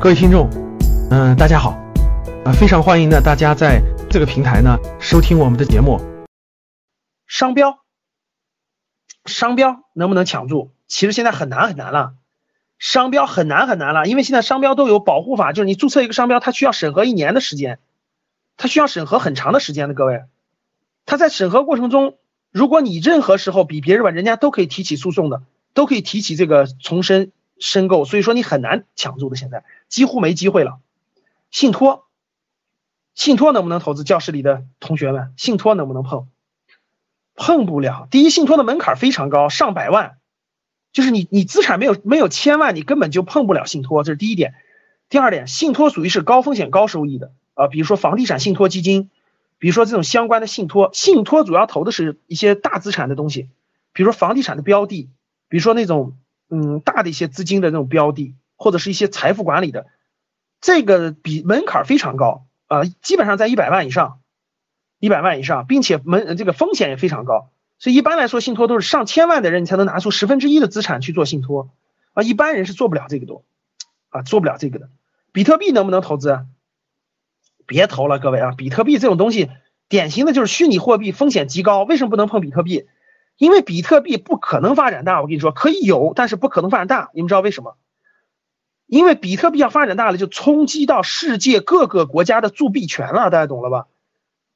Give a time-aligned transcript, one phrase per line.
[0.00, 0.48] 各位听众，
[1.10, 1.70] 嗯、大家好，
[2.44, 6.00] 啊、非常欢迎呢大家在这个平台呢收听我们的节目。
[7.26, 7.80] 商标，
[9.24, 10.70] 商标能不能抢注？
[10.86, 12.14] 其实现在很难很难了，
[12.78, 17.80] 商标很难很难了，因为现在商标都有保护法，就是你注册一个商标，它需要审核一年的时间，
[18.56, 20.22] 它需要审核很长的时间的，各位，
[21.06, 22.18] 它在审核过程中，
[22.52, 25.42] 如果你任何时候比别人晚，人家都可以提起诉讼的，
[25.74, 30.78] 都可以提起这个重申申购，所以说你很难抢注的，现在几乎没机会了。
[31.50, 32.06] 信托，
[33.14, 34.04] 信托能不能投资？
[34.04, 36.28] 教室里的同学们，信托能不能碰？
[37.34, 38.08] 碰不了。
[38.10, 40.18] 第一，信托的门槛非常高，上百万，
[40.92, 44.54] 就是你你资产没有没有千万，你根本就碰不了信托，这是第一点。
[45.08, 49.10] 第二点，信托属于是高风险高收益的啊、比如说房地产信托基金，
[49.58, 53.48] 比如说这种相关的信托，信托主要投的是一些大资产的东西，
[53.92, 55.08] 比如说房地产的标的，
[55.48, 56.16] 比如说那种
[56.50, 59.86] 嗯大的一些资金的那种标的，或者是一些财富管理的，
[60.60, 64.20] 这个比门槛非常高啊、基本上在一百万以上。
[65.00, 71.70] 一百万以上，并且门这个风险也非常高，所以一般来说，信托都是上千万的人你才能拿出十分之一的资产去做信托
[72.14, 73.34] 啊，一般人是做不了这个的
[74.08, 74.90] 啊，做不了这个的。
[75.30, 76.44] 比特币能不能投资？
[77.64, 78.54] 别投了，各位啊！
[78.56, 79.50] 比特币这种东西，
[79.88, 81.84] 典型的就是虚拟货币，风险极高。
[81.84, 82.88] 为什么不能碰比特币？
[83.38, 85.22] 因为比特币不可能发展大。
[85.22, 87.10] 我跟你说，可以有，但是不可能发展大。
[87.14, 87.76] 你们知道为什么？
[88.86, 93.86] 因为比特币要发展大了，就冲击到世界各个国家的铸币权了，大家懂了吧？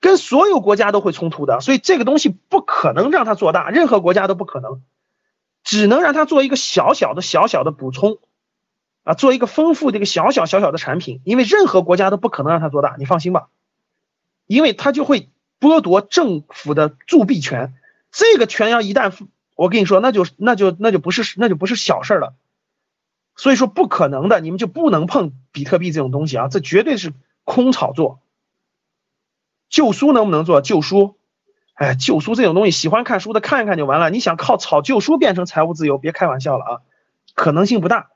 [0.00, 4.82] 跟所有国家都会冲突的，所以这个东西不可能让它做大，任何国家都不可能，
[5.62, 8.18] 只能让它做一个小小的、小小的补充，
[9.02, 13.48] 啊，做一个丰富这个小小小小的产品，因为任何国家都不可能让它做大，你放心吧，
[14.46, 15.30] 因为它就会
[15.60, 17.74] 剥夺政府的铸币权，
[18.14, 19.12] 这个权要一旦
[19.56, 22.34] 我跟你说，那就那就那就不是那就不是小事儿了，
[23.34, 28.20] 所以说不可能的，你们就不能碰比特币这种东西啊，这绝对是空炒作。
[29.68, 31.16] 旧书能不能做旧书？
[31.74, 34.10] 哎，旧书这种东西，喜欢看书的看一看就完了。
[34.10, 36.80] 你想靠炒旧书变成财务自由，别开玩笑了啊，
[37.34, 38.10] 可能性不大。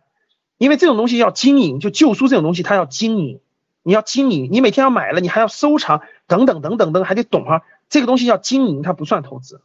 [0.58, 3.40] 因为这种东西要经营，就旧书这种东西，它要经营，
[3.82, 7.62] 你要经营，你每天要买了，你还要收藏，等等等等等，还得懂啊。
[7.88, 9.60] 这个东西要经营，它不算投资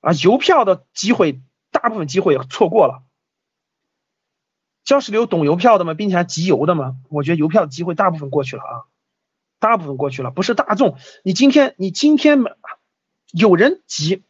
[0.00, 0.12] 啊。
[0.12, 3.02] 邮票的机会，大部分机会错过了。
[4.84, 5.94] 教室里有懂邮票的吗？
[5.94, 6.96] 并且还集邮的吗？
[7.10, 8.84] 我觉得邮票的机会大部分过去了啊。
[9.60, 10.96] 大部分过去了，不是大众。
[11.24, 12.38] 你今天，你今天
[13.32, 14.22] 有人集，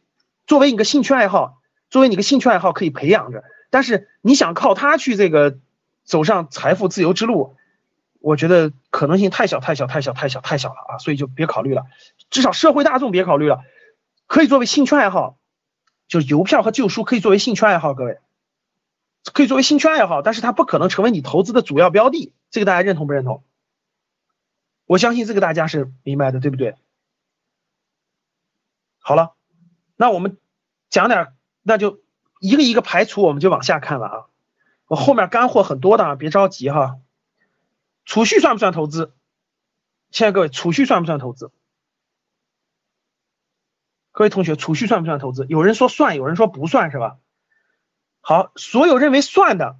[0.47, 5.59] 作为你个兴趣爱好，作为你个兴趣爱好可以培养着，但是你想靠它去这个
[6.03, 7.55] 走上财富自由之路，
[8.19, 11.85] 我觉得可能性太小太小太小太小太小了啊，所以就别考虑了。
[12.31, 13.61] 至少社会大众别考虑了，
[14.25, 15.37] 可以作为兴趣爱好，
[16.09, 18.19] 就是邮票和旧书可以作为兴趣爱好，各位
[19.31, 23.43] 可以作为兴趣爱好，但是它不可能成为你投资的主要标的，这个大家认同不认同？
[24.85, 26.75] 我相信这个大家是明白的，对不对？
[28.97, 29.35] 好了，
[29.95, 30.37] 那我们
[30.89, 32.01] 讲点，那就
[32.39, 34.25] 一个一个排除，我们就往下看了啊。
[34.87, 36.99] 我后面干货很多的啊，别着急哈。
[38.03, 39.13] 储蓄算不算投资？
[40.09, 41.51] 亲爱的各位，储蓄算不算投资？
[44.19, 45.45] 各位同学，储蓄算不算投资？
[45.47, 47.19] 有人说算，有人说不算，是吧？
[48.19, 49.77] 好，所有认为算的，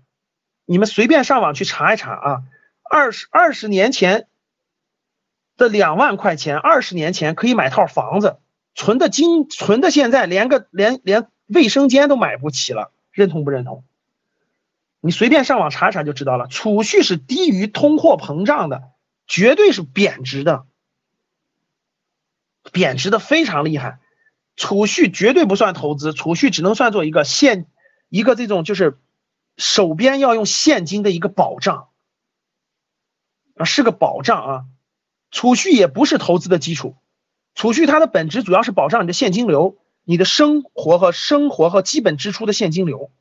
[0.64, 2.44] 你们随便上网去查一查啊。
[2.82, 4.28] 二十二十年前。
[5.58, 8.38] 的两万块钱，二十年前可以买套房子，
[8.76, 13.84] 存的金存的现在连个连连卫生间都买不起了，认同不认同？
[15.02, 16.48] 你随便上网查查就知道了。
[16.48, 18.84] 储蓄是低于通货膨胀的，
[19.28, 20.66] 绝对是贬值的，
[22.72, 24.00] 贬值的非常厉害。
[24.60, 27.66] 储蓄绝对不算投资，储蓄只能算作一个现
[28.10, 29.00] 一个这种就是
[29.56, 31.88] 手边要用现金的一个保障
[33.56, 34.66] 啊，是个保障啊。
[35.32, 36.98] 储蓄也不是投资的基础，
[37.56, 43.12] 储蓄它的本质主要是保障你的现金流，你的生活和生活和基本支出的现金流，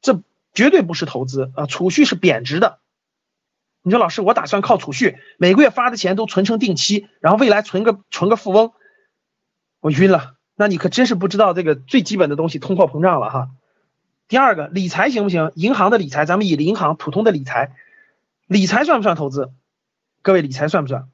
[0.00, 0.22] 这
[0.54, 1.66] 绝对不是投资啊！
[1.66, 2.78] 储蓄是贬值的。
[3.82, 8.72] 你说老师，我打算靠储蓄，每个月发的钱都存成定期，然后未来存个存个富翁，
[9.80, 10.34] 我晕了。
[10.54, 13.50] 那你可真是不知道这个最基本的东西，通货膨胀了哈。
[14.26, 15.52] 第二个，理财行不行？
[15.54, 17.76] 银行的理财，咱们以银行普通的理财，
[18.46, 19.52] 理财算不算投资？
[20.20, 21.08] 各位理财算不算？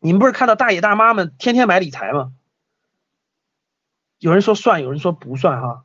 [0.00, 2.32] 你们不是看到大爷大妈们天天买理财吗？
[4.18, 5.84] 有人说算，有人说不算哈。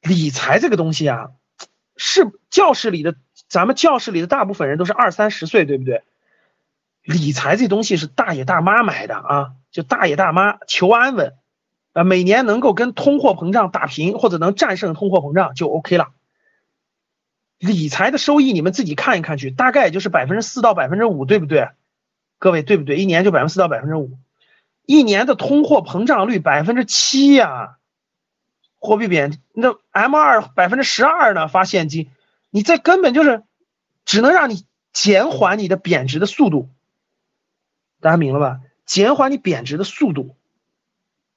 [0.00, 1.32] 理财这个东西啊，
[1.96, 3.14] 是教室里的，
[3.48, 6.02] 咱们教室里的大部分人都是二三十岁，对不对？
[7.02, 11.34] 理财这东西是大爷大妈买的啊，就大爷大妈求安稳，
[11.92, 16.10] 啊，每年能够跟通货膨胀打平，或者能战胜通货膨胀就 OK 了。
[17.58, 21.68] 理财的收益你们自己看一看去，大概也就是百分之四到百分之五，对不对？
[22.38, 22.96] 各位对不对？
[22.96, 24.18] 一年就百分之四到百分之五，
[24.86, 27.76] 一年的通货膨胀率百分之七呀，
[28.78, 31.48] 货币贬，那 M 二百分之十二呢？
[31.48, 32.10] 发现金，
[32.48, 33.42] 你这根本就是
[34.06, 34.64] 只能让你
[34.94, 36.70] 减缓你的贬值的速度，
[38.00, 38.60] 大家明了吧？
[38.86, 40.34] 减缓你贬值的速度，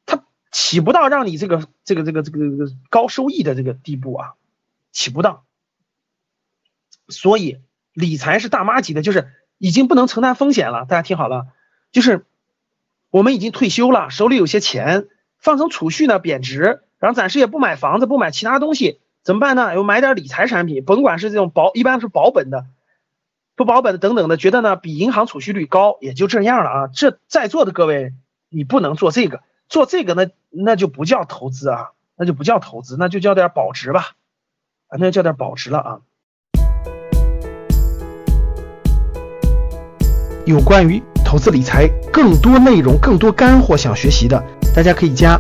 [0.06, 4.34] 它起不到让你这个这个这个这个这个高收益的这个地步啊，
[4.92, 5.44] 起不到。
[7.10, 7.60] 所以
[7.94, 10.86] 理财是大妈级的，就是已经不能承担风险了。
[10.86, 11.48] 大家听好了，
[11.92, 12.26] 就是
[13.12, 15.08] 我们已经退休了，手里有些钱，
[15.38, 19.76] 放成储蓄呢贬值，然后暂时也不买房子，不买其他东西，怎么办呢？
[19.76, 22.66] 又买点理财产品，甭管是这种保，一般是保本的，
[23.56, 26.88] 不保本的等等的，觉得呢比银行储蓄率高，也就这样了啊。
[26.88, 28.14] 这在座的各位，
[28.50, 34.14] 你不能做这个，做这个那那就不叫投资啊，那就不叫投资，那就叫点保值吧，
[34.88, 36.00] 啊，那就叫点保值了啊。
[40.46, 44.44] 有关于投资理财更多内容、更多干货想学习的，
[44.76, 45.40] 大家可以加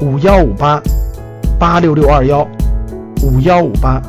[0.00, 0.82] 五幺五八
[1.60, 2.42] 八六六二幺
[3.22, 4.02] 五幺五八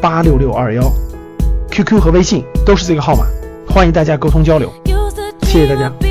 [0.00, 0.82] 八六六二幺
[1.70, 3.26] ，QQ 和微信都是这个号码，
[3.68, 4.72] 欢迎大家沟通交流，
[5.42, 6.09] 谢谢大家。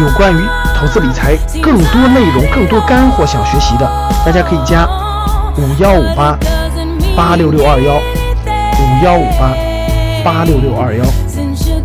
[0.00, 0.38] 有关于
[0.76, 3.90] 投资理财更多内容、更多干货想学习的，
[4.24, 4.86] 大家可以加
[5.56, 6.38] 五幺五八
[7.16, 9.52] 八六六二幺五幺五八
[10.22, 11.04] 八六六二幺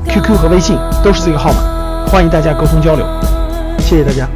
[0.07, 3.03] ，QQ 和微信都是这个号码，欢迎大家沟通交流，
[3.79, 4.27] 谢谢大家。